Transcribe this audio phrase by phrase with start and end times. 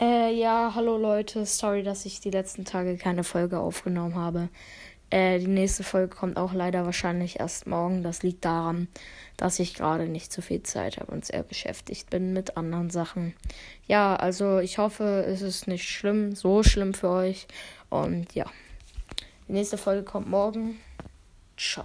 [0.00, 1.46] Äh, ja, hallo Leute.
[1.46, 4.48] Sorry, dass ich die letzten Tage keine Folge aufgenommen habe.
[5.10, 8.02] Äh, die nächste Folge kommt auch leider wahrscheinlich erst morgen.
[8.02, 8.88] Das liegt daran,
[9.36, 13.34] dass ich gerade nicht so viel Zeit habe und sehr beschäftigt bin mit anderen Sachen.
[13.86, 17.46] Ja, also ich hoffe, es ist nicht schlimm, so schlimm für euch.
[17.88, 18.46] Und ja,
[19.46, 20.80] die nächste Folge kommt morgen.
[21.56, 21.84] Ciao.